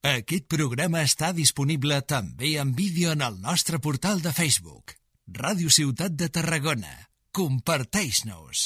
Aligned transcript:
Aquest 0.00 0.46
programa 0.48 1.02
està 1.04 1.28
disponible 1.36 1.98
també 2.08 2.54
en 2.56 2.70
vídeo 2.72 3.10
en 3.12 3.20
el 3.20 3.34
nostre 3.44 3.76
portal 3.84 4.22
de 4.24 4.30
Facebook. 4.32 4.94
Ràdio 5.28 5.68
Ciutat 5.68 6.14
de 6.16 6.30
Tarragona. 6.32 6.88
Comparteix-nos. 7.36 8.62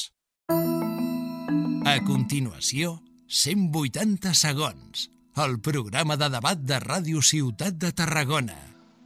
A 1.90 1.96
continuació, 2.06 3.00
180 3.26 4.30
segons. 4.30 5.08
El 5.34 5.58
programa 5.58 6.14
de 6.14 6.30
debat 6.30 6.62
de 6.62 6.78
Ràdio 6.78 7.18
Ciutat 7.18 7.82
de 7.82 7.90
Tarragona. 7.90 8.54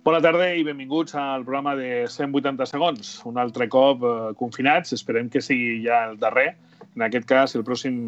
Bona 0.04 0.20
tarda 0.20 0.52
i 0.52 0.68
benvinguts 0.68 1.16
al 1.16 1.48
programa 1.48 1.79
de 1.80 2.04
180 2.12 2.68
segons. 2.68 3.22
Un 3.24 3.40
altre 3.40 3.70
cop 3.72 4.04
eh, 4.04 4.14
confinats, 4.36 4.92
esperem 4.92 5.32
que 5.32 5.40
sigui 5.40 5.80
ja 5.88 6.04
el 6.10 6.20
darrer. 6.20 6.50
En 6.98 7.04
aquest 7.06 7.28
cas, 7.30 7.52
el 7.54 7.62
pròxim, 7.62 7.98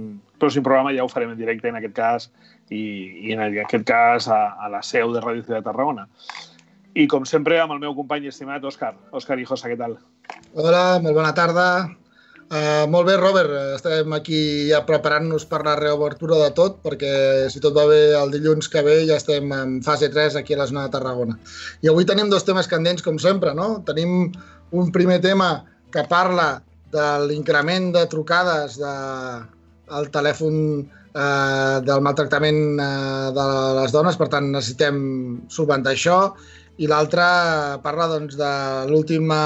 pròxim 0.42 0.64
programa 0.66 0.90
ja 0.90 1.04
ho 1.04 1.10
farem 1.10 1.30
en 1.30 1.38
directe, 1.38 1.70
en 1.70 1.76
aquest 1.78 1.94
cas, 1.94 2.24
i, 2.74 2.80
i 3.28 3.34
en 3.36 3.44
aquest 3.44 3.86
cas 3.86 4.26
a, 4.26 4.40
a 4.58 4.70
la 4.72 4.80
seu 4.82 5.12
de 5.14 5.22
Ràdio 5.22 5.44
Ciutat 5.44 5.60
de 5.60 5.66
Tarragona. 5.68 6.08
I 6.98 7.06
com 7.06 7.22
sempre, 7.22 7.60
amb 7.62 7.76
el 7.76 7.78
meu 7.84 7.94
company 7.94 8.26
estimat, 8.26 8.64
Òscar. 8.66 8.96
Òscar 9.14 9.36
i 9.38 9.46
Josa, 9.46 9.70
què 9.70 9.76
tal? 9.78 9.94
Hola, 10.58 10.98
molt 11.04 11.14
bona 11.14 11.30
tarda. 11.38 11.66
Uh, 12.50 12.88
molt 12.90 13.06
bé, 13.06 13.14
Robert. 13.14 13.52
Estem 13.76 14.10
aquí 14.16 14.40
ja 14.72 14.80
preparant-nos 14.88 15.44
per 15.46 15.60
la 15.62 15.76
reobertura 15.78 16.40
de 16.40 16.48
tot, 16.56 16.80
perquè 16.82 17.12
si 17.52 17.62
tot 17.62 17.76
va 17.76 17.84
bé 17.86 18.00
el 18.18 18.34
dilluns 18.34 18.66
que 18.72 18.82
ve 18.82 18.96
ja 19.06 19.20
estem 19.22 19.54
en 19.54 19.76
fase 19.86 20.08
3 20.10 20.40
aquí 20.40 20.56
a 20.56 20.64
la 20.64 20.66
zona 20.66 20.88
de 20.88 20.96
Tarragona. 20.96 21.38
I 21.86 21.92
avui 21.94 22.08
tenim 22.10 22.26
dos 22.32 22.48
temes 22.48 22.66
candents, 22.66 23.06
com 23.06 23.22
sempre, 23.22 23.54
no? 23.54 23.84
Tenim 23.86 24.32
un 24.74 24.90
primer 24.90 25.20
tema 25.22 25.52
que 25.94 26.02
parla 26.10 26.56
de 26.94 27.06
l'increment 27.26 27.90
de 27.94 28.06
trucades 28.10 28.78
de, 28.80 28.94
al 29.90 30.08
telèfon 30.14 30.56
eh, 30.80 31.76
del 31.86 32.02
maltractament 32.06 32.80
eh, 32.80 33.28
de 33.36 33.46
les 33.80 33.94
dones, 33.94 34.18
per 34.18 34.28
tant 34.32 34.50
necessitem 34.50 34.98
solventar 35.52 35.94
això, 35.94 36.18
i 36.80 36.88
l'altre 36.88 37.24
parla 37.84 38.08
doncs, 38.08 38.36
de 38.40 38.52
l'última 38.88 39.40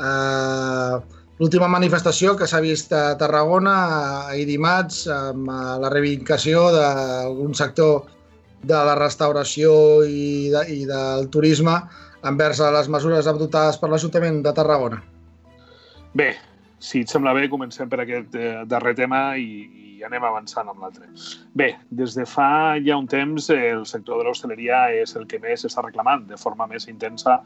eh, 0.00 0.94
l'última 1.40 1.68
manifestació 1.72 2.34
que 2.36 2.48
s'ha 2.48 2.62
vist 2.64 2.92
a 2.96 3.16
Tarragona 3.20 3.74
ahir 4.32 4.46
dimarts 4.48 5.04
amb 5.12 5.50
eh, 5.50 5.60
la 5.84 5.92
reivindicació 5.92 6.70
d'algun 6.76 7.54
sector 7.56 8.08
de 8.60 8.76
la 8.88 8.96
restauració 8.96 9.72
i, 10.04 10.50
de, 10.52 10.64
i 10.68 10.84
del 10.88 11.28
turisme 11.32 11.78
envers 12.28 12.60
les 12.60 12.90
mesures 12.92 13.28
adoptades 13.30 13.80
per 13.80 13.88
l'Ajuntament 13.88 14.42
de 14.44 14.52
Tarragona. 14.56 15.00
Bé, 16.14 16.34
si 16.80 17.04
et 17.04 17.12
sembla 17.12 17.34
bé, 17.36 17.44
comencem 17.52 17.88
per 17.90 18.00
aquest 18.02 18.34
eh, 18.34 18.64
darrer 18.66 18.96
tema 18.98 19.20
i, 19.38 19.90
i 20.00 20.04
anem 20.06 20.24
avançant 20.24 20.66
amb 20.72 20.80
l'altre. 20.82 21.06
Bé, 21.54 21.68
des 21.94 22.16
de 22.16 22.24
fa 22.26 22.78
ja 22.82 22.96
un 22.98 23.06
temps 23.10 23.50
el 23.54 23.84
sector 23.86 24.18
de 24.18 24.26
l'hostaleria 24.26 24.80
és 24.96 25.12
el 25.20 25.28
que 25.30 25.38
més 25.42 25.62
està 25.68 25.84
reclamant 25.84 26.24
de 26.26 26.38
forma 26.40 26.66
més 26.70 26.88
intensa, 26.90 27.36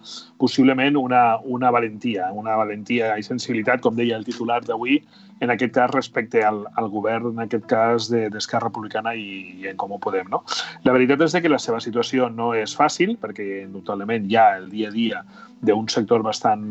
possiblement 0.41 0.97
una, 0.97 1.25
una 1.45 1.73
valentia, 1.75 2.31
una 2.33 2.57
valentia 2.57 3.12
i 3.19 3.27
sensibilitat, 3.27 3.83
com 3.85 3.98
deia 3.98 4.17
el 4.17 4.25
titular 4.25 4.62
d'avui, 4.65 5.01
en 5.45 5.51
aquest 5.53 5.75
cas 5.75 5.91
respecte 5.92 6.45
al, 6.47 6.62
al 6.81 6.89
govern, 6.89 7.35
en 7.35 7.45
aquest 7.45 7.67
cas 7.69 8.09
d'Esquerra 8.09 8.69
de, 8.69 8.70
Republicana 8.70 9.12
i, 9.19 9.59
i 9.61 9.69
en 9.69 9.77
Comú 9.77 9.98
Podem. 10.01 10.31
No? 10.33 10.45
La 10.87 10.95
veritat 10.95 11.27
és 11.27 11.37
que 11.37 11.53
la 11.53 11.61
seva 11.61 11.83
situació 11.85 12.31
no 12.33 12.55
és 12.57 12.79
fàcil, 12.79 13.19
perquè 13.20 13.65
indubtablement 13.67 14.31
hi 14.31 14.39
ha 14.41 14.48
el 14.62 14.70
dia 14.73 14.89
a 14.89 14.95
dia 14.95 15.25
d'un 15.61 15.91
sector 15.91 16.23
bastant 16.25 16.65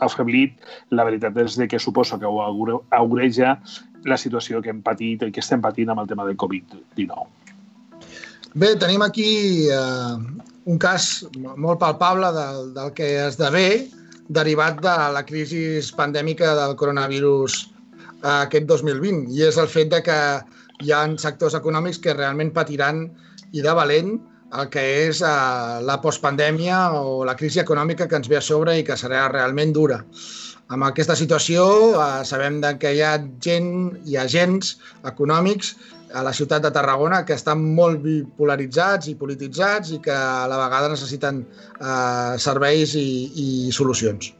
afeblit, 0.00 0.56
la 0.90 1.04
veritat 1.08 1.36
és 1.44 1.58
que 1.70 1.78
suposo 1.78 2.18
que 2.18 2.26
ho 2.26 2.40
aureja 2.42 3.58
la 4.04 4.16
situació 4.16 4.62
que 4.62 4.72
hem 4.72 4.82
patit 4.82 5.22
i 5.26 5.32
que 5.32 5.42
estem 5.44 5.60
patint 5.60 5.90
amb 5.92 6.02
el 6.02 6.08
tema 6.08 6.24
del 6.24 6.38
Covid-19. 6.40 7.26
Bé, 8.54 8.74
tenim 8.82 9.02
aquí 9.04 9.68
eh, 9.70 10.14
un 10.66 10.78
cas 10.78 11.24
molt 11.36 11.78
palpable 11.78 12.32
del, 12.34 12.72
del 12.74 12.94
que 12.96 13.10
esdevé 13.28 13.86
derivat 14.30 14.80
de 14.82 14.94
la 15.14 15.22
crisi 15.26 15.62
pandèmica 15.96 16.54
del 16.58 16.74
coronavirus 16.78 17.60
eh, 18.24 18.40
aquest 18.40 18.66
2020 18.66 19.30
i 19.36 19.46
és 19.46 19.58
el 19.60 19.70
fet 19.70 19.92
de 19.94 20.02
que 20.06 20.18
hi 20.80 20.92
ha 20.94 21.04
sectors 21.20 21.54
econòmics 21.58 22.00
que 22.02 22.16
realment 22.16 22.52
patiran 22.56 23.04
i 23.52 23.62
de 23.62 23.74
valent 23.76 24.16
el 24.58 24.68
que 24.72 24.82
és 25.06 25.22
eh, 25.22 25.80
la 25.86 25.98
postpandèmia 26.02 26.80
o 26.98 27.24
la 27.26 27.36
crisi 27.38 27.62
econòmica 27.62 28.08
que 28.08 28.18
ens 28.18 28.30
ve 28.30 28.40
a 28.40 28.44
sobre 28.44 28.78
i 28.78 28.86
que 28.86 28.98
serà 28.98 29.28
realment 29.30 29.74
dura. 29.76 30.00
Amb 30.70 30.86
aquesta 30.86 31.16
situació 31.18 31.64
eh, 31.92 32.10
sabem 32.26 32.60
que 32.82 32.94
hi 32.94 33.02
ha 33.02 33.14
gent 33.42 33.70
i 34.06 34.18
agents 34.18 34.76
econòmics 35.06 35.74
a 36.14 36.24
la 36.26 36.32
ciutat 36.34 36.62
de 36.62 36.72
Tarragona 36.74 37.22
que 37.26 37.36
estan 37.38 37.62
molt 37.76 38.02
bipolaritzats 38.02 39.10
i 39.10 39.16
polititzats 39.18 39.94
i 39.94 40.00
que 40.02 40.14
a 40.14 40.48
la 40.50 40.58
vegada 40.64 40.90
necessiten 40.90 41.44
eh, 41.44 42.34
serveis 42.38 42.96
i, 42.98 43.08
i 43.44 43.48
solucions. 43.74 44.32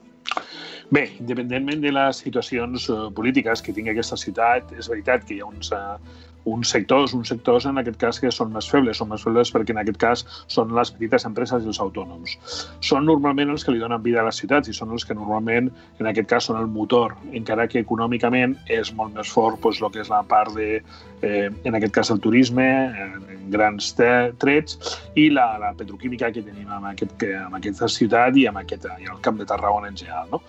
Bé, 0.91 1.04
independentment 1.22 1.84
de 1.84 1.93
les 1.94 2.19
situacions 2.25 2.88
eh, 2.91 2.99
polítiques 3.15 3.62
que 3.62 3.75
tingui 3.75 3.93
aquesta 3.93 4.19
ciutat, 4.19 4.72
és 4.75 4.91
veritat 4.91 5.22
que 5.26 5.37
hi 5.37 5.43
ha 5.44 5.47
uns, 5.47 5.70
eh, 5.70 6.30
uns 6.45 6.71
sectors, 6.71 7.15
uns 7.15 7.28
sectors 7.28 7.67
en 7.67 7.78
aquest 7.81 7.99
cas 8.01 8.21
que 8.21 8.31
són 8.33 8.53
més 8.55 8.69
febles, 8.71 8.99
són 9.01 9.11
més 9.12 9.23
febles 9.25 9.53
perquè 9.53 9.75
en 9.75 9.83
aquest 9.83 10.01
cas 10.01 10.25
són 10.49 10.75
les 10.77 10.93
petites 10.95 11.27
empreses 11.28 11.65
i 11.65 11.71
els 11.73 11.81
autònoms. 11.83 12.37
Són 12.81 13.06
normalment 13.09 13.53
els 13.53 13.65
que 13.65 13.75
li 13.75 13.83
donen 13.83 14.03
vida 14.03 14.23
a 14.23 14.27
les 14.28 14.41
ciutats 14.41 14.71
i 14.71 14.77
són 14.77 14.95
els 14.97 15.05
que 15.05 15.17
normalment 15.17 15.71
en 16.00 16.11
aquest 16.11 16.31
cas 16.31 16.49
són 16.49 16.61
el 16.61 16.69
motor, 16.71 17.17
encara 17.33 17.69
que 17.69 17.83
econòmicament 17.84 18.56
és 18.69 18.95
molt 18.97 19.15
més 19.17 19.29
fort 19.29 19.61
doncs, 19.61 19.81
el 19.81 19.93
que 19.93 20.03
és 20.05 20.11
la 20.12 20.23
part 20.27 20.55
de, 20.56 20.81
eh, 21.23 21.50
en 21.65 21.75
aquest 21.77 21.95
cas 21.95 22.11
el 22.11 22.21
turisme, 22.21 22.67
en, 23.05 23.29
en 23.29 23.50
grans 23.50 23.93
trets, 23.97 24.79
i 25.19 25.29
la, 25.31 25.59
la 25.61 25.73
petroquímica 25.77 26.31
que 26.33 26.43
tenim 26.47 26.71
en, 26.71 26.87
aquest, 26.93 27.17
que, 27.21 27.33
en 27.37 27.56
aquesta 27.59 27.89
ciutat 27.91 28.37
i 28.41 28.47
en 28.50 28.61
aquest, 28.61 28.87
i 29.03 29.11
al 29.11 29.21
Camp 29.25 29.41
de 29.41 29.47
Tarragona 29.49 29.91
en 29.91 29.99
general. 29.99 30.29
No? 30.33 30.43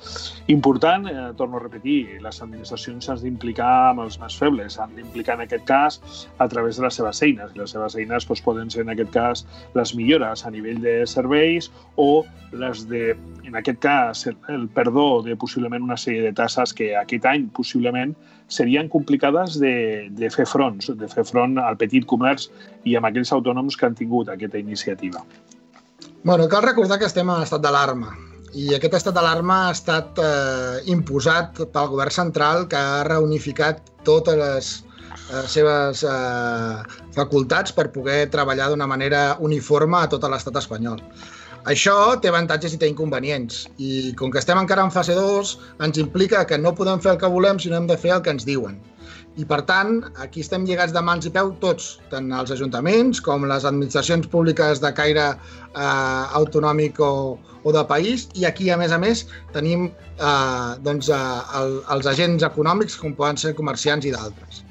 Important, 0.53 1.07
eh, 1.09 1.27
torno 1.37 1.59
a 1.59 1.63
repetir, 1.65 2.21
les 2.23 2.41
administracions 2.43 3.07
s'han 3.07 3.21
d'implicar 3.23 3.71
amb 3.91 4.05
els 4.05 4.19
més 4.21 4.37
febles, 4.37 4.77
s'han 4.77 4.95
d'implicar 4.95 5.39
en 5.39 5.45
aquest 5.47 5.65
cas 5.67 5.80
cas 5.81 6.25
a 6.37 6.47
través 6.47 6.77
de 6.77 6.83
les 6.85 6.95
seves 6.95 7.21
eines. 7.21 7.51
I 7.55 7.61
les 7.61 7.73
seves 7.73 7.95
eines 7.95 8.27
doncs, 8.27 8.43
poden 8.45 8.69
ser, 8.71 8.85
en 8.85 8.93
aquest 8.93 9.11
cas, 9.13 9.45
les 9.77 9.93
millores 9.95 10.45
a 10.45 10.51
nivell 10.53 10.81
de 10.81 11.01
serveis 11.07 11.71
o 11.95 12.23
les 12.51 12.85
de, 12.89 13.15
en 13.47 13.55
aquest 13.55 13.79
cas, 13.83 14.25
el, 14.27 14.67
perdó 14.75 15.21
de 15.25 15.35
possiblement 15.35 15.83
una 15.83 15.97
sèrie 15.97 16.23
de 16.25 16.33
tasses 16.37 16.73
que 16.73 16.93
aquest 16.97 17.25
any 17.25 17.47
possiblement 17.55 18.15
serien 18.51 18.89
complicades 18.91 19.59
de, 19.59 20.09
de 20.11 20.29
fer 20.33 20.45
fronts, 20.45 20.91
de 20.97 21.07
fer 21.07 21.23
front 21.27 21.55
al 21.61 21.79
petit 21.79 22.07
comerç 22.07 22.49
i 22.83 22.97
amb 22.99 23.07
aquells 23.07 23.31
autònoms 23.31 23.77
que 23.79 23.87
han 23.87 23.95
tingut 23.95 24.29
aquesta 24.29 24.59
iniciativa. 24.59 25.23
Bueno, 26.23 26.49
cal 26.51 26.67
recordar 26.67 26.99
que 26.99 27.07
estem 27.07 27.31
en 27.31 27.47
estat 27.47 27.63
d'alarma 27.63 28.11
i 28.51 28.73
aquest 28.75 28.97
estat 28.97 29.15
d'alarma 29.15 29.57
ha 29.67 29.71
estat 29.71 30.19
eh, 30.19 30.81
imposat 30.91 31.61
pel 31.71 31.91
govern 31.93 32.11
central 32.11 32.65
que 32.71 32.75
ha 32.75 33.03
reunificat 33.07 33.79
totes 34.07 34.35
les 34.35 34.71
les 35.31 35.53
seves 35.57 36.03
eh, 36.07 37.01
facultats 37.15 37.75
per 37.75 37.89
poder 37.95 38.25
treballar 38.33 38.71
d'una 38.71 38.87
manera 38.87 39.21
uniforme 39.39 40.01
a 40.01 40.09
tot 40.11 40.27
l'estat 40.29 40.59
espanyol. 40.63 41.01
Això 41.69 41.95
té 42.21 42.31
avantatges 42.31 42.73
i 42.73 42.79
té 42.81 42.87
inconvenients 42.89 43.67
i 43.77 44.13
com 44.17 44.31
que 44.33 44.39
estem 44.41 44.57
encara 44.57 44.81
en 44.81 44.93
fase 44.93 45.13
2 45.13 45.51
ens 45.85 45.99
implica 46.01 46.41
que 46.49 46.57
no 46.57 46.73
podem 46.73 47.03
fer 47.03 47.11
el 47.13 47.19
que 47.21 47.29
volem 47.29 47.59
sinó 47.61 47.77
hem 47.77 47.85
de 47.91 47.97
fer 48.01 48.15
el 48.15 48.23
que 48.25 48.33
ens 48.33 48.47
diuen. 48.47 48.79
I 49.39 49.45
per 49.47 49.61
tant, 49.69 50.01
aquí 50.23 50.41
estem 50.43 50.65
lligats 50.67 50.91
de 50.95 51.03
mans 51.05 51.27
i 51.29 51.31
peu 51.31 51.53
tots, 51.61 51.99
tant 52.11 52.33
els 52.35 52.51
ajuntaments 52.51 53.21
com 53.23 53.45
les 53.47 53.67
administracions 53.69 54.27
públiques 54.33 54.81
de 54.83 54.91
caire 54.97 55.27
eh, 55.29 56.23
autonòmic 56.41 56.99
o, 56.99 57.37
o 57.63 57.75
de 57.77 57.85
país 57.93 58.27
i 58.35 58.47
aquí, 58.49 58.71
a 58.73 58.79
més 58.81 58.91
a 58.91 58.99
més, 58.99 59.23
tenim 59.53 59.87
eh, 59.87 60.71
doncs, 60.83 61.13
eh, 61.13 61.21
el, 61.61 61.79
els 61.95 62.11
agents 62.11 62.43
econòmics 62.49 62.97
com 62.99 63.15
poden 63.15 63.39
ser 63.39 63.53
comerciants 63.61 64.09
i 64.09 64.11
d'altres. 64.17 64.65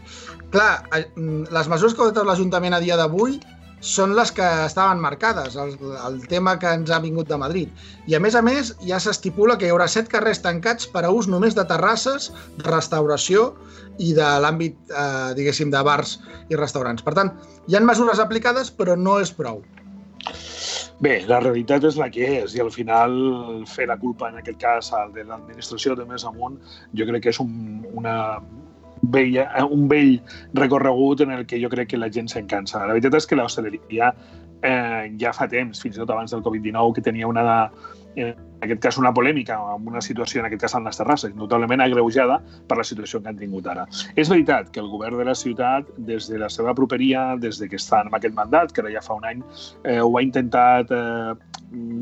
Clar, 0.51 0.83
mm, 1.17 1.49
les 1.55 1.69
mesures 1.71 1.95
que 1.95 2.03
ha 2.03 2.09
adoptat 2.09 2.27
l'Ajuntament 2.27 2.75
a 2.75 2.81
dia 2.83 2.97
d'avui 2.99 3.39
són 3.81 4.13
les 4.17 4.31
que 4.37 4.47
estaven 4.67 5.01
marcades, 5.01 5.57
el, 5.57 5.73
el 6.07 6.19
tema 6.29 6.59
que 6.61 6.69
ens 6.77 6.91
ha 6.93 7.01
vingut 7.01 7.31
de 7.31 7.39
Madrid. 7.41 7.71
I 8.07 8.17
a 8.19 8.21
més 8.21 8.37
a 8.37 8.43
més 8.45 8.75
ja 8.85 8.99
s'estipula 9.01 9.57
que 9.57 9.67
hi 9.67 9.73
haurà 9.73 9.87
set 9.89 10.11
carrers 10.13 10.43
tancats 10.45 10.87
per 10.91 11.07
a 11.07 11.13
ús 11.17 11.31
només 11.33 11.57
de 11.57 11.65
terrasses, 11.65 12.29
restauració 12.67 13.55
i 13.99 14.13
de 14.17 14.29
l'àmbit, 14.45 14.77
eh, 14.91 15.33
diguéssim, 15.39 15.73
de 15.73 15.83
bars 15.87 16.19
i 16.51 16.61
restaurants. 16.61 17.03
Per 17.03 17.15
tant, 17.17 17.33
hi 17.69 17.77
han 17.77 17.89
mesures 17.89 18.21
aplicades, 18.21 18.71
però 18.71 18.99
no 18.99 19.19
és 19.21 19.33
prou. 19.33 19.63
Bé, 21.01 21.23
la 21.25 21.39
realitat 21.41 21.87
és 21.89 21.97
la 21.97 22.11
que 22.13 22.27
és 22.43 22.53
i 22.53 22.61
al 22.61 22.69
final 22.75 23.15
fer 23.65 23.87
la 23.89 23.97
culpa 23.97 24.29
en 24.29 24.43
aquest 24.43 24.59
cas 24.61 24.91
de 25.15 25.25
l'administració 25.25 25.95
de 25.97 26.05
més 26.05 26.27
amunt 26.29 26.59
jo 26.93 27.07
crec 27.09 27.25
que 27.25 27.33
és 27.33 27.41
un, 27.41 27.55
una, 27.97 28.17
vell, 29.03 29.39
un 29.71 29.89
vell 29.89 30.19
recorregut 30.55 31.25
en 31.25 31.33
el 31.39 31.47
que 31.47 31.61
jo 31.63 31.71
crec 31.73 31.93
que 31.95 32.01
la 32.01 32.11
gent 32.13 32.29
se'n 32.29 32.47
cansa. 32.51 32.85
La 32.85 32.95
veritat 32.95 33.17
és 33.21 33.27
que 33.27 33.39
l'hostaleria 33.39 34.13
eh, 34.63 35.11
ja 35.21 35.33
fa 35.37 35.49
temps, 35.49 35.81
fins 35.83 35.97
i 35.97 36.03
tot 36.03 36.11
abans 36.11 36.33
del 36.35 36.45
Covid-19, 36.45 36.95
que 36.97 37.05
tenia 37.05 37.29
una, 37.29 37.71
en 38.17 38.35
aquest 38.61 38.83
cas 38.83 38.99
una 39.01 39.13
polèmica, 39.15 39.57
amb 39.75 39.89
una 39.89 40.03
situació, 40.05 40.41
en 40.41 40.49
aquest 40.49 40.65
cas 40.67 40.75
en 40.77 40.87
les 40.89 40.99
terrasses, 41.01 41.35
notablement 41.39 41.83
agreujada 41.85 42.41
per 42.69 42.79
la 42.81 42.87
situació 42.87 43.23
que 43.23 43.31
han 43.33 43.39
tingut 43.41 43.69
ara. 43.71 43.87
És 44.17 44.31
veritat 44.33 44.71
que 44.75 44.83
el 44.83 44.91
govern 44.93 45.21
de 45.21 45.29
la 45.31 45.37
ciutat, 45.39 45.89
des 46.11 46.29
de 46.31 46.41
la 46.43 46.51
seva 46.53 46.75
properia, 46.77 47.37
des 47.41 47.61
de 47.61 47.71
que 47.71 47.81
està 47.81 48.03
en 48.05 48.13
aquest 48.15 48.37
mandat, 48.37 48.75
que 48.75 48.85
ara 48.85 48.93
ja 48.93 49.05
fa 49.05 49.17
un 49.17 49.27
any, 49.31 49.45
eh, 49.85 50.01
ho 50.01 50.13
ha 50.17 50.25
intentat 50.27 50.93
eh, 50.93 51.35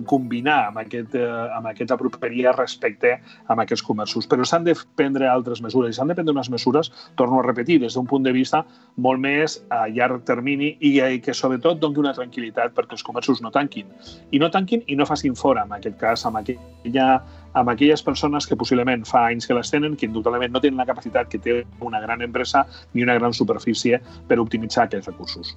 combinar 0.08 0.68
amb, 0.68 0.78
aquest, 0.80 1.14
eh, 1.14 1.24
amb 1.54 1.68
aquesta 1.68 1.96
properia 2.00 2.52
respecte 2.52 3.12
a 3.18 3.56
aquests 3.64 3.84
comerços. 3.84 4.28
Però 4.28 4.44
s'han 4.44 4.64
de 4.64 4.74
prendre 4.96 5.28
altres 5.28 5.60
mesures, 5.62 5.90
i 5.90 5.98
s'han 5.98 6.08
de 6.08 6.16
prendre 6.16 6.32
unes 6.32 6.50
mesures, 6.50 6.90
torno 7.16 7.40
a 7.40 7.46
repetir, 7.46 7.78
des 7.80 7.94
d'un 7.94 8.06
punt 8.06 8.24
de 8.24 8.32
vista 8.32 8.64
molt 8.96 9.20
més 9.20 9.58
a 9.70 9.86
llarg 9.88 10.24
termini 10.24 10.76
i 10.80 10.98
que 11.20 11.34
sobretot 11.34 11.80
doni 11.80 11.98
una 11.98 12.14
tranquil·litat 12.14 12.74
perquè 12.74 12.96
els 12.96 13.02
comerços 13.02 13.42
no 13.42 13.50
tanquin. 13.50 13.86
I 14.30 14.38
no 14.38 14.50
tanquin 14.50 14.82
i 14.86 14.96
no 14.96 15.06
facin 15.06 15.36
fora, 15.36 15.64
en 15.64 15.72
aquest 15.72 15.98
cas, 15.98 16.24
amb 16.26 16.40
aquella, 16.40 17.08
amb 17.52 17.68
aquelles 17.68 18.02
persones 18.02 18.46
que 18.46 18.56
possiblement 18.56 19.04
fa 19.04 19.26
anys 19.26 19.46
que 19.46 19.54
les 19.54 19.70
tenen, 19.70 19.96
que 19.96 20.06
indubtablement 20.06 20.52
no 20.52 20.60
tenen 20.60 20.78
la 20.78 20.86
capacitat 20.86 21.28
que 21.28 21.38
té 21.38 21.64
una 21.80 22.00
gran 22.00 22.22
empresa 22.22 22.66
ni 22.94 23.02
una 23.02 23.18
gran 23.18 23.32
superfície 23.32 24.00
per 24.28 24.38
optimitzar 24.38 24.84
aquests 24.84 25.12
recursos. 25.12 25.56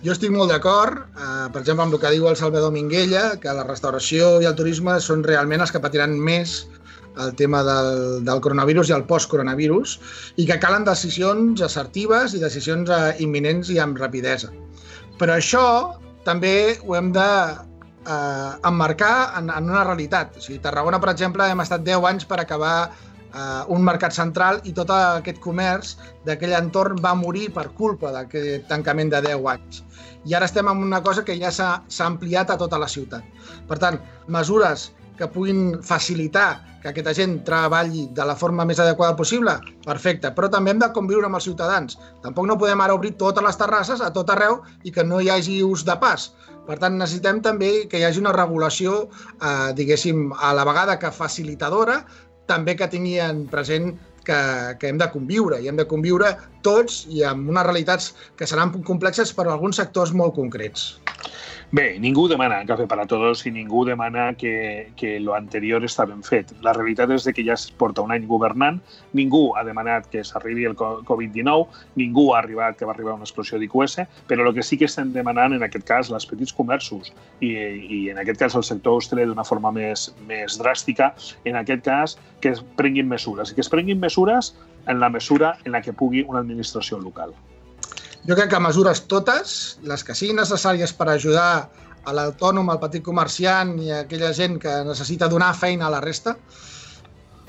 Jo 0.00 0.14
estic 0.14 0.30
molt 0.32 0.48
d'acord, 0.48 1.02
eh, 1.12 1.48
per 1.52 1.60
exemple, 1.60 1.84
amb 1.84 1.94
el 1.94 2.00
que 2.00 2.10
diu 2.14 2.28
el 2.30 2.36
Salvador 2.40 2.72
Minguella, 2.72 3.34
que 3.40 3.52
la 3.52 3.66
restauració 3.66 4.38
i 4.40 4.46
el 4.48 4.56
turisme 4.56 4.94
són 5.04 5.24
realment 5.26 5.60
els 5.60 5.72
que 5.74 5.82
patiran 5.82 6.14
més 6.16 6.62
el 7.20 7.34
tema 7.36 7.60
del, 7.66 8.24
del 8.24 8.40
coronavirus 8.40 8.88
i 8.88 8.94
el 8.96 9.04
post-coronavirus 9.04 9.98
i 10.40 10.46
que 10.48 10.56
calen 10.62 10.86
decisions 10.88 11.60
assertives 11.66 12.32
i 12.32 12.40
decisions 12.40 12.88
eh, 12.88 13.00
imminents 13.26 13.68
i 13.68 13.76
amb 13.82 14.00
rapidesa. 14.00 14.48
Però 15.20 15.36
això 15.36 15.64
també 16.24 16.78
ho 16.80 16.96
hem 16.96 17.12
de 17.12 17.28
eh, 18.06 18.50
emmarcar 18.72 19.14
en, 19.36 19.52
en 19.52 19.68
una 19.68 19.84
realitat. 19.84 20.40
O 20.40 20.44
sigui, 20.46 20.62
Tarragona, 20.64 21.00
per 21.02 21.12
exemple, 21.12 21.44
hem 21.44 21.60
estat 21.60 21.84
10 21.84 22.08
anys 22.14 22.24
per 22.30 22.40
acabar 22.40 22.76
eh, 23.34 23.62
un 23.68 23.84
mercat 23.86 24.14
central 24.16 24.60
i 24.64 24.72
tot 24.76 24.90
aquest 24.94 25.40
comerç 25.44 25.96
d'aquell 26.26 26.56
entorn 26.58 27.00
va 27.02 27.14
morir 27.14 27.50
per 27.54 27.68
culpa 27.78 28.12
d'aquest 28.14 28.68
tancament 28.68 29.12
de 29.12 29.22
10 29.28 29.50
anys. 29.54 29.82
I 30.28 30.34
ara 30.36 30.48
estem 30.50 30.68
en 30.68 30.82
una 30.84 31.02
cosa 31.02 31.24
que 31.24 31.38
ja 31.40 31.50
s'ha 31.50 31.82
ampliat 32.06 32.50
a 32.50 32.58
tota 32.60 32.78
la 32.78 32.88
ciutat. 32.88 33.24
Per 33.68 33.78
tant, 33.78 34.00
mesures 34.28 34.90
que 35.20 35.28
puguin 35.28 35.80
facilitar 35.84 36.64
que 36.80 36.88
aquesta 36.88 37.12
gent 37.12 37.40
treballi 37.44 38.06
de 38.16 38.24
la 38.24 38.36
forma 38.40 38.64
més 38.64 38.78
adequada 38.80 39.16
possible, 39.16 39.52
perfecte, 39.84 40.30
però 40.36 40.48
també 40.52 40.72
hem 40.72 40.80
de 40.80 40.88
conviure 40.96 41.28
amb 41.28 41.36
els 41.36 41.44
ciutadans. 41.44 41.98
Tampoc 42.24 42.48
no 42.48 42.56
podem 42.60 42.80
ara 42.80 42.96
obrir 42.96 43.12
totes 43.20 43.44
les 43.44 43.60
terrasses 43.60 44.00
a 44.00 44.08
tot 44.16 44.32
arreu 44.32 44.62
i 44.84 44.92
que 44.94 45.04
no 45.04 45.20
hi 45.20 45.28
hagi 45.28 45.58
ús 45.66 45.84
de 45.84 45.96
pas. 46.00 46.30
Per 46.64 46.78
tant, 46.80 46.96
necessitem 46.96 47.42
també 47.44 47.70
que 47.90 48.00
hi 48.00 48.06
hagi 48.06 48.20
una 48.22 48.32
regulació, 48.32 49.10
eh, 49.42 49.72
diguéssim, 49.76 50.30
a 50.32 50.54
la 50.56 50.64
vegada 50.64 50.98
que 50.98 51.12
facilitadora, 51.12 52.00
també 52.50 52.76
que 52.76 52.90
tingui 52.90 53.18
en 53.22 53.44
present 53.50 53.92
que, 54.26 54.40
que 54.80 54.90
hem 54.90 54.98
de 55.00 55.08
conviure, 55.12 55.60
i 55.62 55.70
hem 55.70 55.78
de 55.78 55.86
conviure 55.90 56.34
tots 56.66 57.04
i 57.08 57.24
amb 57.26 57.48
unes 57.52 57.66
realitats 57.66 58.12
que 58.36 58.48
seran 58.50 58.74
complexes 58.86 59.32
per 59.36 59.46
a 59.48 59.54
alguns 59.56 59.80
sectors 59.80 60.12
molt 60.16 60.36
concrets. 60.36 60.90
Bé, 61.70 62.00
ningú 62.02 62.24
demana 62.26 62.56
cafè 62.66 62.82
per 62.90 62.96
a 62.98 63.04
tots 63.06 63.44
i 63.46 63.50
ningú 63.54 63.84
demana 63.86 64.32
que, 64.34 64.90
que 64.98 65.10
lo 65.22 65.36
anterior 65.36 65.84
està 65.86 66.02
ben 66.02 66.24
fet. 66.26 66.48
La 66.66 66.72
realitat 66.74 67.12
és 67.14 67.28
que 67.30 67.44
ja 67.46 67.54
es 67.54 67.68
porta 67.78 68.02
un 68.02 68.10
any 68.10 68.24
governant, 68.26 68.80
ningú 69.14 69.52
ha 69.54 69.62
demanat 69.62 70.08
que 70.10 70.24
s'arribi 70.26 70.64
el 70.66 70.74
Covid-19, 70.74 71.84
ningú 72.00 72.24
ha 72.32 72.40
arribat 72.40 72.74
que 72.80 72.88
va 72.88 72.90
arribar 72.96 73.14
una 73.14 73.28
explosió 73.28 73.60
d'IQS, 73.62 74.00
però 74.26 74.48
el 74.48 74.56
que 74.56 74.64
sí 74.66 74.80
que 74.80 74.88
estem 74.90 75.12
demanant 75.14 75.54
en 75.54 75.62
aquest 75.62 75.86
cas 75.86 76.10
les 76.10 76.26
petits 76.26 76.56
comerços 76.58 77.12
i, 77.38 77.52
i 77.54 78.00
en 78.10 78.18
aquest 78.18 78.42
cas 78.42 78.58
el 78.58 78.66
sector 78.66 78.98
hosteler 78.98 79.28
d'una 79.30 79.46
forma 79.46 79.70
més, 79.70 80.08
més 80.26 80.58
dràstica, 80.58 81.12
en 81.46 81.60
aquest 81.60 81.86
cas 81.86 82.16
que 82.42 82.50
es 82.56 82.64
prenguin 82.82 83.06
mesures 83.14 83.54
i 83.54 83.54
que 83.54 83.62
es 83.62 83.70
prenguin 83.70 84.02
mesures 84.02 84.56
en 84.90 84.98
la 84.98 85.12
mesura 85.14 85.54
en 85.62 85.78
la 85.78 85.84
que 85.86 85.94
pugui 85.94 86.26
una 86.26 86.42
administració 86.42 86.98
local. 86.98 87.30
Jo 88.28 88.36
crec 88.36 88.50
que 88.52 88.60
mesures 88.60 89.04
totes, 89.08 89.52
les 89.88 90.02
que 90.04 90.16
siguin 90.16 90.40
necessàries 90.42 90.92
per 90.96 91.08
ajudar 91.08 91.52
a 92.04 92.12
l'autònom, 92.16 92.68
al 92.68 92.80
petit 92.82 93.04
comerciant 93.04 93.76
i 93.80 93.90
a 93.92 94.02
aquella 94.04 94.32
gent 94.36 94.58
que 94.60 94.74
necessita 94.84 95.28
donar 95.28 95.54
feina 95.56 95.88
a 95.88 95.94
la 95.94 96.02
resta, 96.04 96.36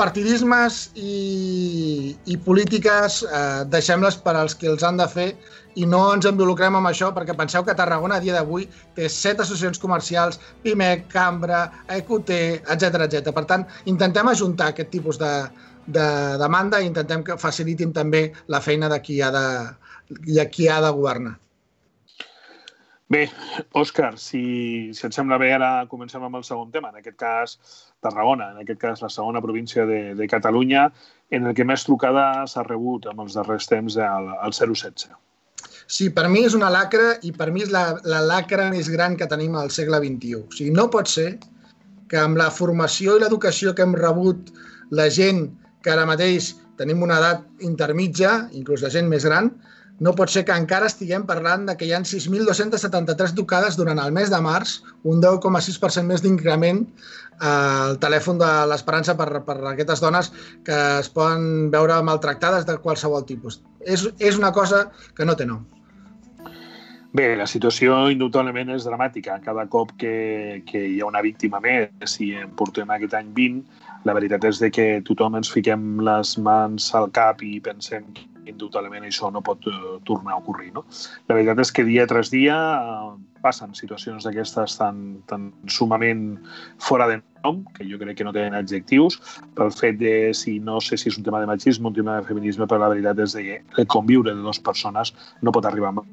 partidismes 0.01 0.77
i, 0.97 2.15
i 2.25 2.38
polítiques 2.45 3.21
eh, 3.27 3.63
deixem-les 3.69 4.18
per 4.23 4.33
als 4.39 4.56
que 4.57 4.69
els 4.71 4.85
han 4.88 4.97
de 4.97 5.07
fer 5.12 5.27
i 5.77 5.85
no 5.85 6.00
ens 6.15 6.25
involucrem 6.27 6.75
amb 6.79 6.89
això 6.89 7.12
perquè 7.15 7.35
penseu 7.38 7.65
que 7.68 7.75
Tarragona 7.77 8.18
a 8.18 8.23
dia 8.23 8.38
d'avui 8.38 8.65
té 8.95 9.09
set 9.12 9.44
associacions 9.44 9.79
comercials, 9.83 10.39
PIMEC, 10.63 11.06
Cambra, 11.12 11.62
EQT, 12.00 12.31
etc 12.73 13.06
etc. 13.06 13.29
Per 13.35 13.45
tant, 13.51 13.68
intentem 13.91 14.31
ajuntar 14.31 14.71
aquest 14.71 14.89
tipus 14.95 15.21
de, 15.21 15.31
de 15.85 16.07
demanda 16.41 16.81
i 16.81 16.89
intentem 16.89 17.23
que 17.27 17.38
facilitin 17.38 17.94
també 17.94 18.29
la 18.47 18.63
feina 18.63 18.89
de 18.91 19.00
qui 19.06 19.21
ha 19.21 19.29
de, 19.35 19.45
i 20.27 20.39
a 20.41 20.47
qui 20.51 20.67
ha 20.67 20.81
de 20.83 20.91
governar. 20.95 21.37
Bé, 23.11 23.25
Òscar, 23.75 24.13
si, 24.15 24.41
si 24.95 25.03
et 25.03 25.15
sembla 25.15 25.35
bé, 25.41 25.49
ara 25.51 25.83
comencem 25.91 26.23
amb 26.23 26.37
el 26.39 26.45
segon 26.47 26.69
tema, 26.71 26.93
en 26.93 27.01
aquest 27.01 27.17
cas 27.19 27.57
Tarragona, 27.99 28.53
en 28.53 28.61
aquest 28.61 28.79
cas 28.79 29.01
la 29.03 29.09
segona 29.11 29.41
província 29.43 29.83
de, 29.89 30.13
de 30.15 30.27
Catalunya, 30.31 30.85
en 31.35 31.49
el 31.49 31.57
que 31.57 31.65
més 31.67 31.83
trucada 31.83 32.45
s'ha 32.47 32.63
rebut 32.63 33.09
amb 33.11 33.25
els 33.25 33.35
darrers 33.35 33.67
temps 33.67 33.97
al, 33.99 34.29
al 34.39 34.55
016. 34.55 35.11
Sí, 35.91 36.07
per 36.15 36.29
mi 36.31 36.45
és 36.47 36.55
una 36.55 36.69
lacra 36.71 37.17
i 37.27 37.33
per 37.35 37.49
mi 37.51 37.65
és 37.65 37.73
la, 37.73 37.83
la 38.07 38.21
lacra 38.23 38.69
més 38.71 38.87
gran 38.93 39.17
que 39.19 39.27
tenim 39.27 39.59
al 39.59 39.73
segle 39.75 39.99
XXI. 39.99 40.39
O 40.39 40.55
sigui, 40.55 40.71
no 40.77 40.87
pot 40.93 41.11
ser 41.11 41.33
que 42.11 42.19
amb 42.19 42.39
la 42.39 42.47
formació 42.51 43.17
i 43.17 43.25
l'educació 43.25 43.75
que 43.75 43.83
hem 43.83 43.97
rebut 43.99 44.53
la 44.95 45.09
gent 45.11 45.49
que 45.83 45.91
ara 45.91 46.07
mateix 46.07 46.53
tenim 46.79 47.03
una 47.03 47.19
edat 47.19 47.67
intermitja, 47.67 48.47
inclús 48.55 48.87
la 48.87 48.91
gent 48.93 49.11
més 49.11 49.27
gran, 49.27 49.51
no 49.99 50.13
pot 50.17 50.31
ser 50.33 50.45
que 50.47 50.55
encara 50.57 50.88
estiguem 50.89 51.25
parlant 51.29 51.67
de 51.67 51.75
que 51.77 51.85
hi 51.85 51.91
ha 51.93 51.99
6.273 52.01 53.35
tocades 53.38 53.77
durant 53.77 53.99
el 54.01 54.13
mes 54.15 54.31
de 54.33 54.39
març, 54.41 54.79
un 55.03 55.21
10,6% 55.21 56.07
més 56.07 56.23
d'increment 56.23 56.85
al 57.41 57.97
telèfon 58.01 58.38
de 58.38 58.49
l'Esperança 58.69 59.15
per, 59.17 59.29
per 59.45 59.57
aquestes 59.73 60.01
dones 60.01 60.31
que 60.65 60.77
es 61.01 61.09
poden 61.09 61.69
veure 61.73 62.01
maltractades 62.05 62.65
de 62.69 62.77
qualsevol 62.81 63.25
tipus. 63.25 63.61
És, 63.81 64.07
és 64.19 64.38
una 64.38 64.51
cosa 64.53 64.88
que 65.17 65.25
no 65.25 65.35
té 65.35 65.49
nom. 65.49 65.65
Bé, 67.11 67.33
la 67.35 67.47
situació 67.49 68.05
indubtablement 68.13 68.69
és 68.71 68.85
dramàtica. 68.87 69.35
Cada 69.44 69.65
cop 69.67 69.89
que, 69.99 70.61
que 70.69 70.85
hi 70.94 71.01
ha 71.01 71.09
una 71.09 71.23
víctima 71.25 71.59
més, 71.59 72.13
i 72.23 72.31
en 72.39 72.53
portem 72.55 72.94
aquest 72.94 73.17
any 73.19 73.33
20, 73.35 73.81
la 74.07 74.15
veritat 74.15 74.47
és 74.47 74.61
de 74.63 74.69
que 74.71 74.85
tothom 75.05 75.35
ens 75.41 75.51
fiquem 75.51 75.99
les 76.07 76.37
mans 76.39 76.87
al 76.95 77.09
cap 77.11 77.44
i 77.44 77.59
pensem 77.59 78.07
indubtablement 78.49 79.05
això 79.05 79.29
no 79.33 79.43
pot 79.45 79.67
uh, 79.69 79.97
tornar 80.07 80.35
a 80.35 80.39
ocorrir. 80.41 80.71
No? 80.75 80.85
La 81.29 81.38
veritat 81.38 81.61
és 81.63 81.71
que 81.71 81.85
dia 81.88 82.07
tras 82.09 82.31
dia 82.33 82.55
uh, 82.55 83.11
passen 83.41 83.73
situacions 83.77 84.25
d'aquestes 84.25 84.77
tan, 84.77 85.21
tan 85.30 85.49
sumament 85.68 86.39
fora 86.81 87.07
de 87.09 87.19
nom, 87.44 87.63
que 87.75 87.85
jo 87.89 87.99
crec 88.01 88.19
que 88.19 88.27
no 88.27 88.33
tenen 88.35 88.57
adjectius, 88.57 89.18
pel 89.57 89.73
fet 89.73 89.97
de 90.01 90.16
si 90.37 90.59
no 90.61 90.80
sé 90.81 90.97
si 90.97 91.09
és 91.09 91.18
un 91.18 91.25
tema 91.25 91.42
de 91.42 91.49
machisme, 91.49 91.89
un 91.89 91.97
tema 91.97 92.19
de 92.19 92.27
feminisme, 92.27 92.68
però 92.69 92.83
la 92.83 92.92
veritat 92.94 93.23
és 93.25 93.37
que 93.37 93.61
el 93.81 93.89
conviure 93.89 94.33
de 94.33 94.44
dues 94.45 94.61
persones 94.61 95.16
no 95.42 95.54
pot 95.54 95.66
arribar 95.66 95.95
a 95.95 96.06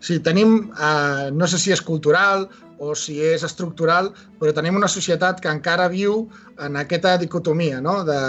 Sí, 0.00 0.20
tenim, 0.22 0.70
eh, 0.78 1.30
no 1.34 1.46
sé 1.50 1.58
si 1.58 1.72
és 1.74 1.82
cultural 1.82 2.46
o 2.78 2.94
si 2.94 3.18
és 3.24 3.44
estructural, 3.46 4.10
però 4.40 4.54
tenim 4.54 4.78
una 4.78 4.90
societat 4.90 5.42
que 5.42 5.50
encara 5.50 5.88
viu 5.92 6.26
en 6.64 6.78
aquesta 6.80 7.16
dicotomia, 7.20 7.80
no? 7.84 8.00
de, 8.06 8.20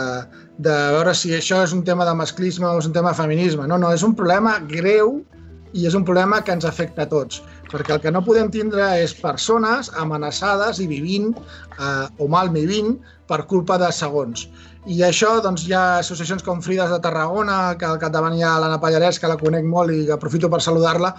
de 0.58 0.78
veure 0.96 1.16
si 1.16 1.34
això 1.38 1.64
és 1.66 1.76
un 1.76 1.84
tema 1.88 2.08
de 2.08 2.16
masclisme 2.18 2.68
o 2.70 2.78
és 2.82 2.90
un 2.90 2.96
tema 2.96 3.14
de 3.14 3.22
feminisme. 3.22 3.68
No, 3.70 3.78
no, 3.78 3.94
és 3.94 4.06
un 4.06 4.16
problema 4.18 4.58
greu 4.72 5.20
i 5.74 5.86
és 5.86 5.94
un 5.94 6.06
problema 6.06 6.42
que 6.42 6.54
ens 6.56 6.66
afecta 6.66 7.06
a 7.06 7.10
tots, 7.10 7.44
perquè 7.70 7.94
el 7.94 8.02
que 8.02 8.14
no 8.14 8.24
podem 8.26 8.50
tindre 8.54 8.88
és 9.04 9.14
persones 9.14 9.92
amenaçades 10.02 10.82
i 10.82 10.88
vivint 10.90 11.30
eh, 11.38 12.08
o 12.18 12.28
mal 12.28 12.50
vivint 12.54 12.96
per 13.30 13.44
culpa 13.46 13.78
de 13.78 13.92
segons. 13.94 14.48
I 14.90 15.04
això, 15.06 15.36
doncs, 15.44 15.68
hi 15.68 15.74
ha 15.76 16.00
associacions 16.00 16.42
com 16.46 16.64
Frides 16.66 16.90
de 16.90 16.98
Tarragona, 17.04 17.76
que 17.78 17.86
al 17.86 18.00
capdavant 18.02 18.34
hi 18.34 18.42
ha 18.42 18.56
l'Anna 18.62 18.80
Pallarès, 18.82 19.20
que 19.22 19.30
la 19.30 19.38
conec 19.38 19.68
molt 19.68 19.94
i 19.94 20.08
aprofito 20.16 20.50
per 20.50 20.62
saludar-la, 20.66 21.12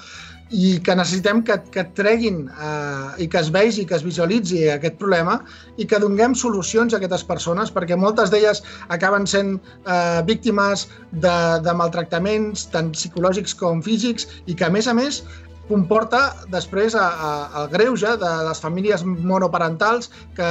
i 0.50 0.71
que 0.83 0.95
necessitem 0.99 1.42
que, 1.47 1.57
que 1.71 1.85
treguin 1.95 2.42
eh, 2.50 3.23
i 3.25 3.28
que 3.30 3.38
es 3.38 3.50
vegi, 3.54 3.85
que 3.87 3.95
es 3.95 4.04
visualitzi 4.07 4.64
aquest 4.73 4.99
problema 4.99 5.38
i 5.78 5.87
que 5.87 6.00
donem 6.02 6.35
solucions 6.35 6.95
a 6.95 6.99
aquestes 6.99 7.25
persones 7.26 7.71
perquè 7.75 7.99
moltes 7.99 8.33
d'elles 8.35 8.62
acaben 8.88 9.28
sent 9.30 9.59
eh, 9.87 10.23
víctimes 10.26 10.88
de, 11.12 11.37
de 11.62 11.76
maltractaments 11.76 12.66
tant 12.75 12.90
psicològics 12.97 13.54
com 13.54 13.83
físics 13.83 14.26
i 14.47 14.59
que 14.59 14.66
a 14.66 14.75
més 14.75 14.90
a 14.90 14.97
més 14.97 15.23
comporta 15.71 16.21
després 16.50 16.97
a, 16.99 17.07
a, 17.07 17.30
el 17.61 17.69
greuge 17.71 18.16
de 18.19 18.30
les 18.49 18.59
famílies 18.59 19.04
monoparentals 19.07 20.11
que 20.35 20.49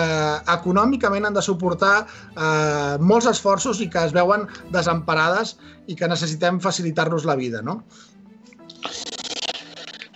econòmicament 0.56 1.27
han 1.27 1.36
de 1.36 1.44
suportar 1.44 1.96
eh, 2.06 2.96
molts 3.03 3.27
esforços 3.27 3.84
i 3.84 3.89
que 3.91 4.06
es 4.08 4.15
veuen 4.15 4.48
desemparades 4.72 5.58
i 5.91 6.00
que 6.00 6.08
necessitem 6.08 6.63
facilitar-los 6.63 7.27
la 7.27 7.36
vida, 7.36 7.60
no? 7.65 7.82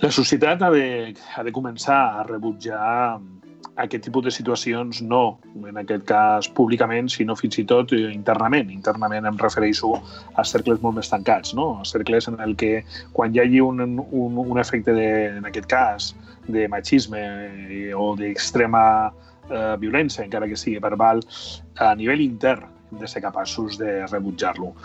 La 0.04 0.10
societat 0.12 0.60
ha 0.62 0.68
de, 0.68 1.14
ha 1.16 1.44
de 1.48 1.52
començar 1.56 1.98
a 2.20 2.24
rebutjar 2.28 3.20
aquest 3.80 4.04
tipus 4.04 4.26
de 4.26 4.34
situacions 4.36 5.00
no, 5.02 5.38
en 5.56 5.80
aquest 5.80 6.04
cas 6.10 6.50
públicament, 6.58 7.08
sinó 7.08 7.38
fins 7.40 7.56
i 7.62 7.64
tot 7.70 7.94
eh, 7.96 8.10
internament. 8.12 8.74
Internament 8.76 9.30
em 9.30 9.40
refereixo 9.40 9.94
a 10.36 10.44
cercles 10.44 10.82
molt 10.84 11.00
més 11.00 11.08
tancats, 11.08 11.54
no? 11.56 11.70
a 11.80 11.88
cercles 11.88 12.28
en 12.28 12.36
el 12.44 12.58
que 12.60 12.74
quan 13.16 13.32
hi 13.32 13.46
hagi 13.46 13.64
un, 13.64 13.80
un, 14.04 14.38
un 14.44 14.60
efecte, 14.60 14.92
de, 14.92 15.08
en 15.40 15.48
aquest 15.48 15.72
cas, 15.72 16.12
de 16.52 16.68
machisme 16.68 17.24
eh, 17.72 17.96
o 17.96 18.12
d'extrema 18.20 18.84
eh, 19.08 19.76
violència, 19.80 20.28
encara 20.28 20.52
que 20.52 20.60
sigui 20.60 20.84
verbal, 20.84 21.24
a 21.80 21.96
nivell 21.96 22.28
intern 22.28 22.68
hem 22.92 23.00
de 23.00 23.08
ser 23.08 23.24
capaços 23.24 23.80
de 23.80 24.02
rebutjar-lo 24.12 24.76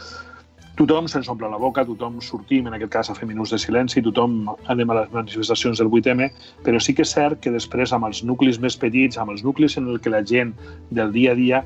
tothom 0.79 1.09
se'ns 1.11 1.29
omple 1.33 1.49
la 1.51 1.59
boca, 1.59 1.83
tothom 1.87 2.21
sortim, 2.23 2.69
en 2.71 2.77
aquest 2.77 2.93
cas, 2.93 3.11
a 3.11 3.17
fer 3.19 3.27
minuts 3.27 3.51
de 3.51 3.59
silenci, 3.59 4.03
tothom 4.07 4.39
anem 4.71 4.93
a 4.95 5.01
les 5.01 5.11
manifestacions 5.15 5.83
del 5.83 5.91
8M, 5.91 6.31
però 6.63 6.79
sí 6.79 6.95
que 6.95 7.03
és 7.03 7.15
cert 7.17 7.43
que 7.43 7.51
després, 7.51 7.93
amb 7.93 8.07
els 8.07 8.23
nuclis 8.23 8.61
més 8.63 8.79
petits, 8.79 9.19
amb 9.19 9.35
els 9.35 9.43
nuclis 9.47 9.75
en 9.81 9.91
el 9.91 9.99
que 10.01 10.15
la 10.15 10.23
gent 10.23 10.55
del 10.95 11.11
dia 11.13 11.35
a 11.35 11.39
dia 11.39 11.65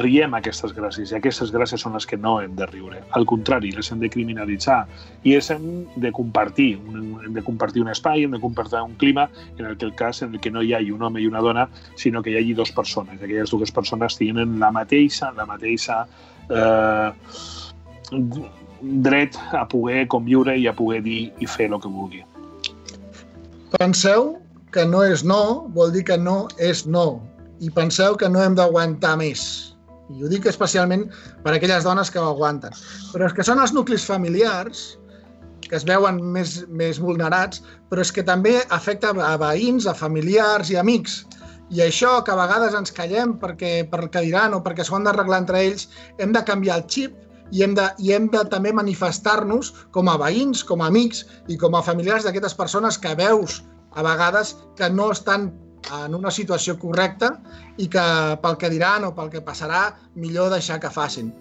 riem 0.00 0.32
aquestes 0.34 0.72
gràcies, 0.72 1.10
i 1.12 1.18
aquestes 1.18 1.50
gràcies 1.52 1.82
són 1.84 1.92
les 1.92 2.06
que 2.08 2.16
no 2.16 2.38
hem 2.40 2.54
de 2.56 2.64
riure. 2.70 3.02
Al 3.18 3.26
contrari, 3.28 3.74
les 3.76 3.90
hem 3.92 4.00
de 4.00 4.08
criminalitzar 4.08 4.78
i 5.22 5.34
les 5.34 5.50
hem 5.52 5.84
de 6.00 6.12
compartir, 6.16 6.70
hem 6.96 7.34
de 7.36 7.44
compartir 7.44 7.84
un 7.84 7.92
espai, 7.92 8.24
hem 8.24 8.38
de 8.38 8.40
compartir 8.40 8.80
un 8.80 8.96
clima 8.96 9.28
en 9.58 9.66
el 9.66 9.76
que 9.76 9.84
el 9.84 9.94
cas 9.94 10.22
en 10.22 10.32
el 10.32 10.40
que 10.40 10.50
no 10.50 10.62
hi 10.64 10.72
hagi 10.72 10.96
un 10.96 11.04
home 11.04 11.20
i 11.20 11.28
una 11.28 11.44
dona, 11.44 11.68
sinó 11.94 12.22
que 12.22 12.32
hi 12.32 12.40
hagi 12.40 12.56
dues 12.56 12.72
persones. 12.72 13.20
Aquelles 13.20 13.52
dues 13.52 13.70
persones 13.70 14.16
tenen 14.16 14.58
la 14.64 14.72
mateixa, 14.72 15.30
la 15.36 15.44
mateixa 15.44 16.06
eh, 16.48 17.12
dret 19.02 19.36
a 19.52 19.64
poder 19.68 20.06
conviure 20.12 20.56
i 20.58 20.66
a 20.68 20.74
poder 20.76 21.02
dir 21.04 21.20
i 21.40 21.48
fer 21.48 21.70
el 21.70 21.80
que 21.80 21.90
vulgui. 21.90 22.24
Penseu 23.78 24.36
que 24.72 24.84
no 24.86 25.02
és 25.04 25.24
no 25.24 25.66
vol 25.74 25.94
dir 25.94 26.04
que 26.04 26.18
no 26.18 26.46
és 26.58 26.84
no. 26.86 27.22
I 27.60 27.70
penseu 27.72 28.16
que 28.20 28.28
no 28.28 28.42
hem 28.42 28.54
d'aguantar 28.58 29.16
més. 29.16 29.42
I 30.12 30.22
ho 30.22 30.28
dic 30.30 30.46
especialment 30.46 31.08
per 31.42 31.54
a 31.54 31.56
aquelles 31.56 31.86
dones 31.86 32.12
que 32.12 32.20
ho 32.20 32.28
aguanten. 32.28 32.74
Però 33.12 33.26
és 33.26 33.34
que 33.34 33.46
són 33.46 33.62
els 33.62 33.72
nuclis 33.74 34.04
familiars 34.06 34.94
que 35.66 35.74
es 35.74 35.86
veuen 35.88 36.20
més, 36.34 36.60
més 36.68 37.00
vulnerats, 37.02 37.62
però 37.90 38.04
és 38.04 38.12
que 38.14 38.22
també 38.22 38.60
afecta 38.70 39.10
a 39.10 39.34
veïns, 39.40 39.88
a 39.88 39.96
familiars 39.98 40.70
i 40.70 40.78
amics. 40.78 41.24
I 41.74 41.82
això, 41.82 42.20
que 42.22 42.30
a 42.30 42.38
vegades 42.38 42.76
ens 42.78 42.94
callem 42.94 43.34
perquè, 43.40 43.80
perquè 43.90 44.22
diran 44.28 44.54
o 44.54 44.60
perquè 44.62 44.86
s'ho 44.86 44.94
han 45.00 45.08
d'arreglar 45.08 45.40
entre 45.42 45.64
ells, 45.64 45.88
hem 46.22 46.30
de 46.36 46.44
canviar 46.46 46.78
el 46.78 46.86
xip 46.86 47.16
i 47.52 47.62
hem 47.62 47.76
de, 47.76 47.86
i 48.02 48.12
hem 48.16 48.28
de 48.32 48.42
també 48.50 48.72
manifestar-nos 48.74 49.72
com 49.94 50.10
a 50.10 50.16
veïns, 50.20 50.64
com 50.66 50.82
a 50.82 50.90
amics 50.90 51.24
i 51.52 51.58
com 51.60 51.76
a 51.76 51.84
familiars 51.86 52.26
d'aquestes 52.26 52.56
persones 52.58 52.98
que 52.98 53.14
veus 53.18 53.62
a 53.96 54.04
vegades 54.04 54.56
que 54.76 54.90
no 54.90 55.10
estan 55.14 55.50
en 56.04 56.14
una 56.18 56.32
situació 56.34 56.76
correcta 56.82 57.32
i 57.78 57.86
que 57.88 58.04
pel 58.42 58.58
que 58.60 58.70
diran 58.72 59.06
o 59.06 59.14
pel 59.14 59.30
que 59.32 59.44
passarà 59.44 59.88
millor 60.18 60.50
deixar 60.50 60.80
que 60.82 60.90
facin. 60.90 61.32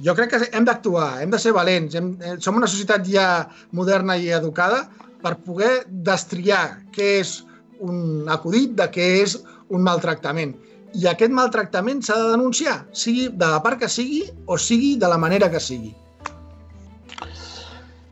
Jo 0.00 0.14
crec 0.16 0.30
que 0.32 0.48
hem 0.56 0.64
d'actuar, 0.64 1.20
hem 1.20 1.32
de 1.32 1.38
ser 1.38 1.52
valents. 1.52 1.94
Hem, 1.98 2.14
eh, 2.22 2.36
som 2.40 2.56
una 2.56 2.70
societat 2.70 3.04
ja 3.04 3.48
moderna 3.76 4.16
i 4.16 4.30
educada 4.32 4.86
per 5.20 5.36
poder 5.44 5.84
destriar 5.86 6.80
què 6.94 7.18
és 7.20 7.40
un 7.80 8.28
acudit 8.28 8.72
de 8.78 8.86
què 8.92 9.08
és 9.24 9.36
un 9.68 9.82
maltractament 9.84 10.54
i 10.94 11.06
aquest 11.06 11.32
maltractament 11.34 12.02
s'ha 12.02 12.16
de 12.18 12.30
denunciar, 12.32 12.76
sigui 12.92 13.28
de 13.28 13.50
la 13.52 13.60
part 13.62 13.80
que 13.80 13.88
sigui 13.88 14.22
o 14.46 14.58
sigui 14.58 14.96
de 14.98 15.10
la 15.10 15.18
manera 15.18 15.50
que 15.50 15.60
sigui. 15.60 15.92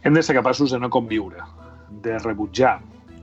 Hem 0.05 0.15
de 0.15 0.23
ser 0.23 0.37
capaços 0.37 0.71
de 0.71 0.79
no 0.79 0.91
conviure, 0.91 1.43
de 2.05 2.19
rebutjar, 2.23 2.79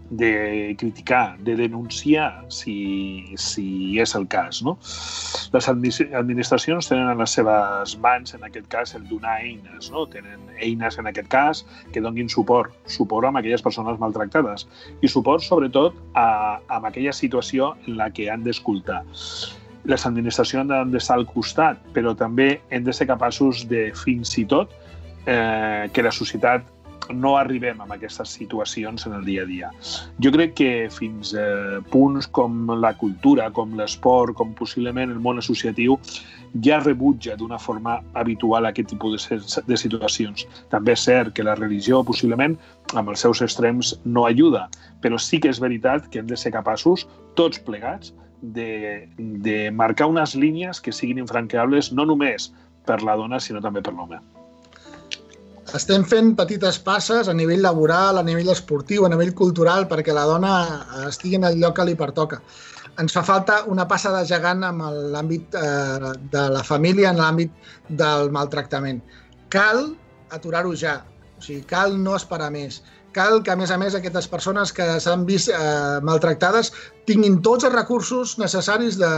de 0.10 0.76
criticar, 0.78 1.38
de 1.40 1.56
denunciar 1.56 2.46
si, 2.50 3.34
si 3.38 4.00
és 4.00 4.16
el 4.16 4.28
cas. 4.28 4.62
No? 4.64 4.78
Les 5.54 5.68
administracions 5.70 6.90
tenen 6.90 7.10
en 7.10 7.22
les 7.24 7.36
seves 7.38 7.98
mans, 8.04 8.36
en 8.38 8.46
aquest 8.46 8.68
cas, 8.72 8.96
el 8.96 9.08
donar 9.10 9.40
eines. 9.42 9.90
No? 9.92 10.06
Tenen 10.12 10.46
eines, 10.62 11.00
en 11.02 11.10
aquest 11.10 11.30
cas, 11.32 11.66
que 11.92 12.04
donin 12.06 12.30
suport, 12.30 12.74
suport 12.86 13.28
amb 13.28 13.42
aquelles 13.42 13.66
persones 13.66 14.00
maltractades 14.00 14.68
i 15.02 15.12
suport, 15.12 15.44
sobretot, 15.44 15.98
a, 16.14 16.62
a 16.70 16.82
aquella 16.86 17.14
situació 17.14 17.74
en 17.88 17.98
la 17.98 18.12
que 18.14 18.30
han 18.32 18.46
d'escoltar 18.46 19.04
les 19.86 20.02
administracions 20.08 20.72
han 20.74 20.90
d'estar 20.90 21.20
al 21.20 21.28
costat, 21.30 21.78
però 21.94 22.16
també 22.18 22.56
hem 22.74 22.86
de 22.88 22.94
ser 22.94 23.06
capaços 23.06 23.68
de, 23.70 23.92
fins 23.94 24.32
i 24.42 24.46
tot, 24.50 24.72
eh, 25.30 25.86
que 25.94 26.02
la 26.02 26.14
societat 26.14 26.66
no 27.14 27.36
arribem 27.38 27.82
a 27.82 27.88
aquestes 27.96 28.34
situacions 28.38 29.06
en 29.08 29.14
el 29.14 29.26
dia 29.26 29.44
a 29.44 29.50
dia. 29.50 29.72
Jo 30.24 30.32
crec 30.32 30.56
que 30.60 30.70
fins 30.92 31.34
a 31.38 31.82
punts 31.92 32.28
com 32.28 32.72
la 32.82 32.94
cultura, 32.98 33.50
com 33.52 33.76
l'esport, 33.78 34.36
com 34.36 34.54
possiblement 34.58 35.12
el 35.12 35.22
món 35.22 35.42
associatiu, 35.42 35.98
ja 36.64 36.80
rebutja 36.80 37.36
d'una 37.36 37.60
forma 37.60 38.00
habitual 38.14 38.66
aquest 38.66 38.94
tipus 38.94 39.28
de, 39.30 39.40
de 39.68 39.78
situacions. 39.78 40.46
També 40.72 40.96
és 40.96 41.08
cert 41.08 41.34
que 41.36 41.44
la 41.44 41.56
religió, 41.60 42.04
possiblement, 42.04 42.58
amb 42.94 43.12
els 43.12 43.26
seus 43.26 43.42
extrems, 43.46 43.96
no 44.06 44.26
ajuda, 44.30 44.68
però 45.02 45.20
sí 45.20 45.42
que 45.42 45.52
és 45.52 45.60
veritat 45.60 46.08
que 46.10 46.22
hem 46.22 46.30
de 46.32 46.40
ser 46.40 46.54
capaços, 46.56 47.08
tots 47.36 47.60
plegats, 47.60 48.14
de, 48.42 49.08
de 49.18 49.72
marcar 49.72 50.10
unes 50.12 50.36
línies 50.38 50.82
que 50.84 50.94
siguin 50.94 51.24
infranqueables 51.24 51.92
no 51.96 52.06
només 52.06 52.52
per 52.86 53.02
la 53.02 53.18
dona, 53.18 53.42
sinó 53.42 53.64
també 53.64 53.82
per 53.82 53.96
l'home 53.96 54.22
estem 55.74 56.04
fent 56.06 56.36
petites 56.38 56.78
passes 56.78 57.28
a 57.28 57.34
nivell 57.34 57.64
laboral, 57.64 58.20
a 58.20 58.24
nivell 58.24 58.52
esportiu, 58.54 59.06
a 59.06 59.10
nivell 59.10 59.34
cultural, 59.34 59.88
perquè 59.90 60.14
la 60.14 60.26
dona 60.30 60.54
estigui 61.08 61.40
en 61.40 61.48
el 61.50 61.58
lloc 61.60 61.80
que 61.80 61.86
li 61.90 61.96
pertoca. 61.98 62.42
Ens 63.02 63.16
fa 63.16 63.24
falta 63.26 63.64
una 63.68 63.88
passa 63.88 64.12
de 64.14 64.22
gegant 64.30 64.64
amb 64.64 64.86
l'àmbit 65.16 65.58
eh, 65.58 66.12
de 66.32 66.44
la 66.54 66.64
família, 66.64 67.10
en 67.10 67.20
l'àmbit 67.20 67.52
del 67.90 68.30
maltractament. 68.32 69.02
Cal 69.50 69.90
aturar-ho 70.36 70.76
ja, 70.78 71.00
o 71.40 71.42
sigui, 71.42 71.66
cal 71.68 71.98
no 71.98 72.16
esperar 72.16 72.52
més. 72.54 72.84
Cal 73.16 73.42
que, 73.44 73.52
a 73.52 73.56
més 73.56 73.72
a 73.72 73.78
més, 73.80 73.96
aquestes 73.96 74.28
persones 74.28 74.72
que 74.76 74.86
s'han 75.02 75.26
vist 75.26 75.50
eh, 75.50 75.58
maltractades 76.04 76.72
tinguin 77.10 77.42
tots 77.42 77.66
els 77.66 77.74
recursos 77.74 78.38
necessaris 78.38 79.00
de, 79.02 79.12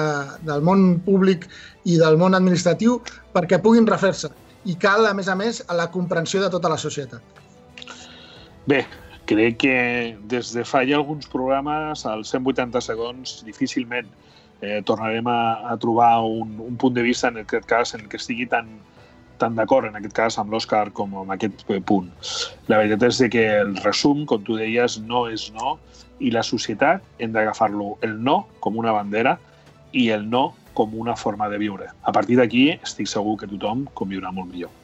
del 0.48 0.66
món 0.66 1.00
públic 1.06 1.48
i 1.86 1.98
del 2.00 2.18
món 2.22 2.38
administratiu 2.38 3.02
perquè 3.34 3.60
puguin 3.62 3.90
refer-se 3.90 4.30
i 4.66 4.76
cal, 4.76 5.06
a 5.08 5.14
més 5.14 5.28
a 5.28 5.36
més, 5.36 5.62
a 5.68 5.76
la 5.78 5.90
comprensió 5.92 6.42
de 6.42 6.50
tota 6.54 6.72
la 6.72 6.80
societat. 6.82 7.22
Bé, 8.68 8.86
crec 9.28 9.60
que 9.64 9.78
des 10.32 10.54
de 10.56 10.64
fa 10.68 10.84
ja 10.88 10.98
alguns 10.98 11.28
programes, 11.32 12.06
als 12.06 12.34
180 12.34 12.82
segons, 12.82 13.38
difícilment 13.48 14.10
eh, 14.62 14.82
tornarem 14.84 15.28
a, 15.28 15.40
a 15.72 15.78
trobar 15.78 16.22
un, 16.26 16.58
un 16.64 16.76
punt 16.78 16.96
de 16.96 17.06
vista, 17.06 17.30
en 17.30 17.44
aquest 17.44 17.68
cas, 17.70 17.94
en 17.96 18.08
què 18.10 18.20
estigui 18.20 18.48
tan, 18.52 18.70
tan 19.38 19.56
d'acord, 19.56 19.88
en 19.88 20.00
aquest 20.00 20.16
cas, 20.18 20.38
amb 20.42 20.54
l'Òscar 20.54 20.88
com 20.98 21.16
amb 21.22 21.36
aquest 21.36 21.64
punt. 21.88 22.10
La 22.68 22.82
veritat 22.82 23.08
és 23.10 23.22
que 23.32 23.46
el 23.62 23.76
resum, 23.86 24.26
com 24.26 24.44
tu 24.44 24.58
deies, 24.60 25.00
no 25.06 25.28
és 25.32 25.50
no, 25.56 25.78
i 26.20 26.32
la 26.34 26.44
societat 26.44 27.04
hem 27.22 27.34
d'agafar-lo 27.36 27.96
el 28.06 28.16
no 28.24 28.40
com 28.64 28.78
una 28.82 28.96
bandera 28.96 29.36
i 29.94 30.10
el 30.16 30.26
no 30.30 30.50
com 30.78 30.94
una 31.02 31.16
forma 31.18 31.50
de 31.50 31.58
viure. 31.58 31.88
A 32.06 32.14
partir 32.14 32.38
d'aquí 32.38 32.68
estic 32.78 33.10
segur 33.10 33.40
que 33.42 33.50
tothom 33.50 33.88
conviurà 33.98 34.34
molt 34.34 34.54
millor. 34.54 34.77